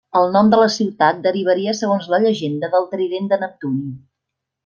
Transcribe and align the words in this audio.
El 0.19 0.31
nom 0.35 0.47
de 0.51 0.59
la 0.59 0.69
ciutat 0.75 1.19
derivaria 1.25 1.75
segons 1.81 2.09
la 2.15 2.21
llegenda 2.25 2.71
del 2.77 2.89
trident 2.95 3.31
de 3.35 3.41
Neptuni. 3.45 3.93